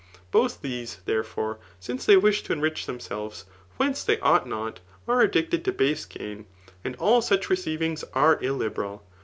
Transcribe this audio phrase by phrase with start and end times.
[0.31, 3.45] Bodi these^ therefore, since they wish to enrich themselves
[3.77, 6.47] whence they ought not, are addicted to base gain;
[6.83, 9.05] and all such receivings are illiberal.